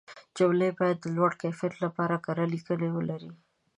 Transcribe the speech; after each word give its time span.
جملې 0.37 0.69
باید 0.79 0.97
د 1.01 1.05
لوړ 1.15 1.31
کیفیت 1.41 1.73
لپاره 1.83 2.15
کره 2.25 2.43
لیکنې 2.53 2.89
ولري. 2.91 3.31